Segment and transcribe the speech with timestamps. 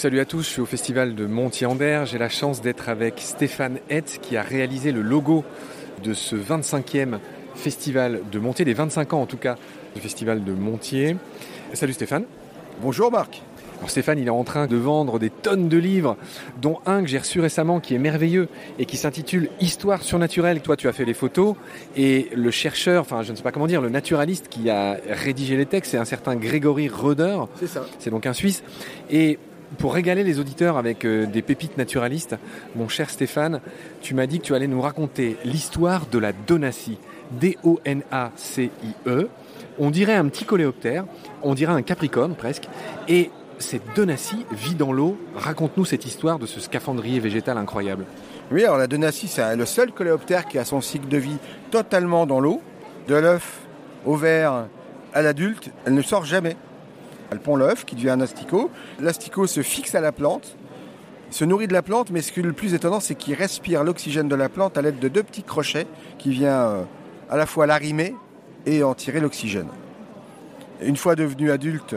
[0.00, 2.04] Salut à tous, je suis au festival de Montier-Ander.
[2.06, 5.44] J'ai la chance d'être avec Stéphane Hetz qui a réalisé le logo
[6.02, 7.18] de ce 25e
[7.54, 9.56] festival de Montier, des 25 ans en tout cas,
[9.94, 11.18] du festival de Montier.
[11.74, 12.24] Salut Stéphane.
[12.80, 13.42] Bonjour Marc.
[13.76, 16.16] Alors Stéphane, il est en train de vendre des tonnes de livres,
[16.62, 20.62] dont un que j'ai reçu récemment qui est merveilleux et qui s'intitule Histoire surnaturelle.
[20.62, 21.56] Toi, tu as fait les photos
[21.94, 25.58] et le chercheur, enfin je ne sais pas comment dire, le naturaliste qui a rédigé
[25.58, 27.40] les textes, c'est un certain Grégory Roder.
[27.56, 27.84] C'est ça.
[27.98, 28.62] C'est donc un Suisse.
[29.10, 29.38] Et
[29.78, 32.36] pour régaler les auditeurs avec euh, des pépites naturalistes,
[32.74, 33.60] mon cher Stéphane,
[34.00, 36.98] tu m'as dit que tu allais nous raconter l'histoire de la Donacie.
[37.38, 39.28] D-O-N-A-C-I-E.
[39.78, 41.04] On dirait un petit coléoptère,
[41.42, 42.68] on dirait un capricorne presque.
[43.08, 45.16] Et cette Donacie vit dans l'eau.
[45.36, 48.06] Raconte-nous cette histoire de ce scaphandrier végétal incroyable.
[48.50, 51.38] Oui, alors la Donacie, c'est le seul coléoptère qui a son cycle de vie
[51.70, 52.60] totalement dans l'eau.
[53.06, 53.60] De l'œuf
[54.04, 54.66] au ver
[55.14, 56.56] à l'adulte, elle ne sort jamais.
[57.30, 58.70] Elle pond l'œuf qui devient un asticot.
[59.00, 60.56] L'asticot se fixe à la plante,
[61.30, 63.84] se nourrit de la plante, mais ce qui est le plus étonnant, c'est qu'il respire
[63.84, 65.86] l'oxygène de la plante à l'aide de deux petits crochets
[66.18, 66.82] qui viennent euh,
[67.30, 68.14] à la fois l'arrimer
[68.66, 69.68] et en tirer l'oxygène.
[70.82, 71.94] Une fois devenue adulte,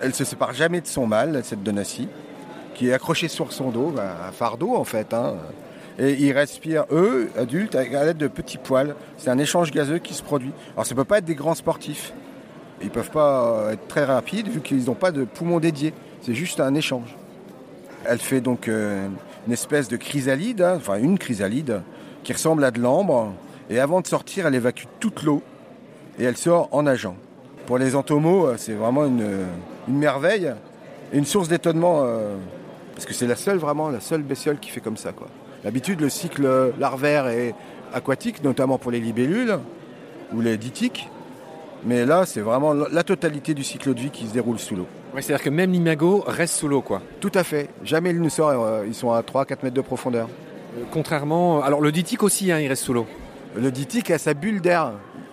[0.00, 2.08] elle se sépare jamais de son mâle, cette donacie,
[2.74, 5.14] qui est accroché sur son dos, un fardeau en fait.
[5.14, 5.36] Hein.
[5.98, 8.94] Et ils respirent, eux, adultes, à l'aide de petits poils.
[9.16, 10.52] C'est un échange gazeux qui se produit.
[10.72, 12.12] Alors ça ne peut pas être des grands sportifs.
[12.80, 15.92] Ils ne peuvent pas être très rapides vu qu'ils n'ont pas de poumons dédiés.
[16.22, 17.16] C'est juste un échange.
[18.06, 19.06] Elle fait donc euh,
[19.46, 21.82] une espèce de chrysalide, hein, enfin une chrysalide,
[22.24, 23.34] qui ressemble à de l'ambre.
[23.68, 25.42] Et avant de sortir, elle évacue toute l'eau
[26.18, 27.16] et elle sort en nageant.
[27.66, 29.46] Pour les entomos, euh, c'est vraiment une,
[29.88, 30.52] merveille
[31.12, 32.36] et une source d'étonnement euh,
[32.94, 35.12] parce que c'est la seule, vraiment, la seule bestiole qui fait comme ça.
[35.64, 37.54] D'habitude, le cycle larvaire est
[37.92, 39.58] aquatique, notamment pour les libellules
[40.32, 41.08] ou les ditiques.
[41.84, 44.86] Mais là, c'est vraiment la totalité du cycle de vie qui se déroule sous l'eau.
[45.14, 47.02] Ouais, C'est-à-dire que même l'imago reste sous l'eau, quoi.
[47.20, 47.68] Tout à fait.
[47.84, 48.56] Jamais ils ne sortent.
[48.86, 50.28] Ils sont à 3-4 mètres de profondeur.
[50.78, 51.62] Euh, contrairement.
[51.62, 53.06] Alors, le ditique aussi, hein, il reste sous l'eau.
[53.56, 54.92] Le ditique a sa bulle d'air.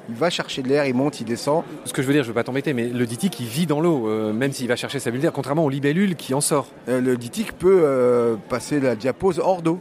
[0.09, 1.63] Il va chercher de l'air, il monte, il descend.
[1.83, 3.65] Ce que je veux dire, je ne veux pas t'embêter, mais le ditique, il vit
[3.65, 6.39] dans l'eau, euh, même s'il va chercher sa bulle d'air, contrairement au libellule qui en
[6.39, 6.67] sort.
[6.87, 9.79] Euh, le ditique peut euh, passer la diapose hors d'eau.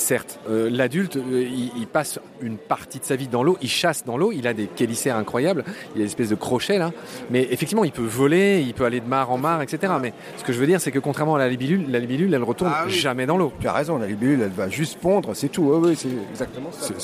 [0.00, 3.68] Certes, euh, l'adulte, euh, il, il passe une partie de sa vie dans l'eau, il
[3.68, 5.62] chasse dans l'eau, il a des chélicères incroyables,
[5.94, 6.90] il a des espèces de crochets là,
[7.30, 9.92] mais effectivement il peut voler, il peut aller de mare en mare, etc.
[10.00, 12.42] Mais ce que je veux dire, c'est que contrairement à la libellule, la libellule, elle
[12.42, 12.92] retourne Ah oui.
[12.92, 13.52] jamais dans l'eau.
[13.60, 15.64] Tu as raison, la libellule, elle va juste pondre, c'est tout.
[15.64, 16.94] Oui, oui, c'est exactement ça.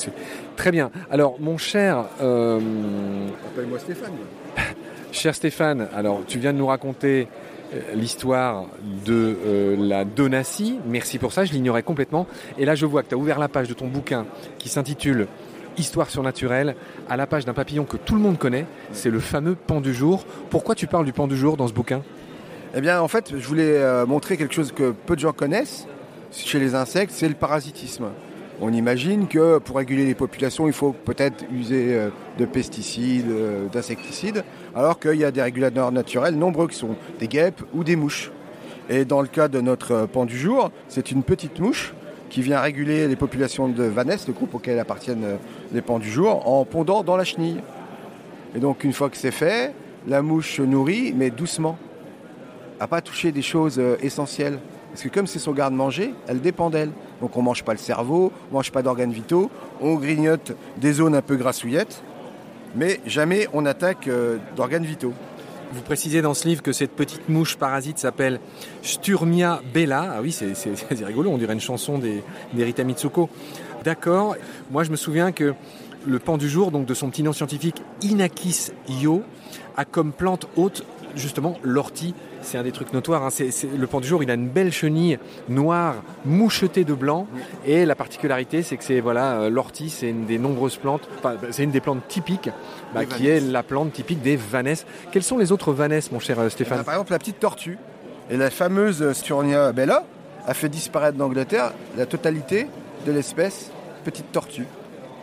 [0.57, 0.91] Très bien.
[1.11, 2.59] Alors, mon cher, euh,
[3.53, 4.13] Appelle-moi Stéphane.
[5.13, 7.29] cher Stéphane, alors tu viens de nous raconter
[7.95, 8.67] l'histoire
[9.05, 10.79] de euh, la donatie.
[10.87, 12.27] Merci pour ça, je l'ignorais complètement.
[12.59, 14.27] Et là, je vois que tu as ouvert la page de ton bouquin
[14.59, 15.27] qui s'intitule
[15.79, 16.75] Histoire surnaturelle
[17.07, 18.65] à la page d'un papillon que tout le monde connaît.
[18.93, 20.25] C'est le fameux pan du jour.
[20.49, 22.03] Pourquoi tu parles du pan du jour dans ce bouquin?
[22.75, 25.87] Eh bien, en fait, je voulais euh, montrer quelque chose que peu de gens connaissent
[26.33, 28.07] chez les insectes, c'est le parasitisme.
[28.59, 32.09] On imagine que pour réguler les populations, il faut peut-être user euh,
[32.39, 34.45] de pesticides, euh, d'insecticides,
[34.75, 38.31] alors qu'il y a des régulateurs naturels nombreux qui sont des guêpes ou des mouches.
[38.89, 41.93] Et dans le cas de notre euh, pan du jour, c'est une petite mouche
[42.31, 45.39] qui vient réguler les populations de Vanesse, le groupe auquel appartiennent
[45.73, 47.61] les pans du jour, en pondant dans la chenille.
[48.55, 49.75] Et donc une fois que c'est fait,
[50.09, 51.79] la mouche se nourrit, mais doucement
[52.81, 54.59] à pas toucher des choses essentielles.
[54.91, 56.91] Parce que comme c'est son garde-manger, elle dépend d'elle.
[57.21, 61.15] Donc on mange pas le cerveau, on mange pas d'organes vitaux, on grignote des zones
[61.15, 62.03] un peu grassouillettes,
[62.75, 65.15] mais jamais on attaque euh, d'organes vitaux.
[65.73, 68.41] Vous précisez dans ce livre que cette petite mouche parasite s'appelle
[68.83, 70.15] Sturmia bella.
[70.17, 70.55] Ah oui, c'est
[71.05, 72.23] rigolo, on dirait une chanson des,
[72.53, 73.29] des Rita Mitsuko.
[73.83, 74.37] D'accord.
[74.71, 75.55] Moi, je me souviens que
[76.07, 79.23] le pan du jour, donc de son petit nom scientifique Inachis io,
[79.77, 80.85] a comme plante haute
[81.17, 82.15] justement l'ortie.
[82.43, 83.25] C'est un des trucs notoires.
[83.25, 83.31] hein.
[83.31, 85.19] C'est- c'est- le pan du jour, il a une belle chenille
[85.49, 87.27] noire mouchetée de blanc.
[87.67, 91.09] Et la particularité, c'est que c'est voilà, euh, l'ortie, c'est une des nombreuses plantes.
[91.19, 92.51] Enfin, c'est une des plantes typiques,
[92.95, 94.87] bah, qui est la plante typique des vanesses.
[95.11, 96.85] Quelles sont les autres vanesses, mon cher euh, On a, Stéphane?
[96.85, 97.79] par exemple la petite tortue.
[98.31, 100.05] Et la fameuse Sturnia bella
[100.47, 102.67] a fait disparaître d'Angleterre la totalité
[103.07, 103.71] de l'espèce
[104.05, 104.67] petite tortue.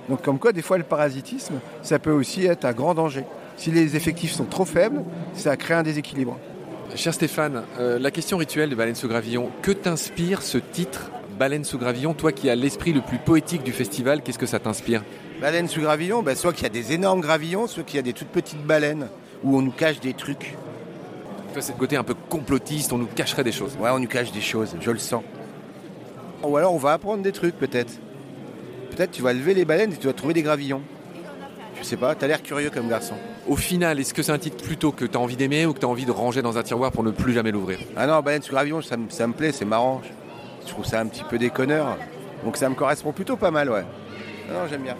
[0.09, 3.23] Donc comme quoi, des fois, le parasitisme, ça peut aussi être un grand danger.
[3.57, 5.03] Si les effectifs sont trop faibles,
[5.33, 6.39] ça crée un déséquilibre.
[6.95, 11.63] Cher Stéphane, euh, la question rituelle de Baleine sous Gravillon, que t'inspire ce titre Baleine
[11.63, 15.03] sous Gravillon Toi qui as l'esprit le plus poétique du festival, qu'est-ce que ça t'inspire?
[15.41, 18.03] Baleine sous gravillon, ben, soit qu'il y a des énormes gravillons, soit qu'il y a
[18.03, 19.09] des toutes petites baleines
[19.43, 20.55] où on nous cache des trucs.
[21.51, 23.75] Toi, c'est le côté un peu complotiste, on nous cacherait des choses.
[23.79, 25.23] Ouais, on nous cache des choses, je le sens.
[26.43, 27.93] Ou alors on va apprendre des trucs peut-être.
[28.91, 30.81] Peut-être tu vas lever les baleines et tu vas trouver des gravillons.
[31.77, 33.15] Je sais pas, t'as l'air curieux comme garçon.
[33.47, 35.87] Au final, est-ce que c'est un titre plutôt que t'as envie d'aimer ou que t'as
[35.87, 37.79] envie de ranger dans un tiroir pour ne plus jamais l'ouvrir?
[37.97, 40.01] Ah non, baleine sous gravillon, ça, me- ça me plaît, c'est marrant.
[40.65, 41.97] Je trouve ça un petit peu déconneur.
[42.45, 43.83] Donc ça me correspond plutôt pas mal, ouais.
[44.49, 44.95] Ah non, j'aime bien.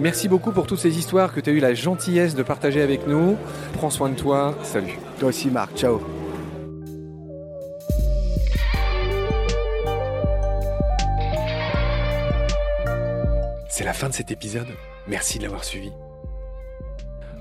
[0.00, 3.06] Merci beaucoup pour toutes ces histoires que tu as eu la gentillesse de partager avec
[3.06, 3.36] nous.
[3.74, 4.98] Prends soin de toi, salut.
[5.18, 6.00] Toi aussi, Marc, ciao.
[13.68, 14.68] C'est la fin de cet épisode.
[15.06, 15.92] Merci de l'avoir suivi.